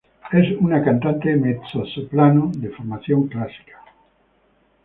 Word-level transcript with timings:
Es 0.31 0.47
una 0.59 0.83
cantante 0.83 1.35
mezzosoprano 1.35 2.49
de 2.57 2.69
formación 2.69 3.27
clásica. 3.27 3.77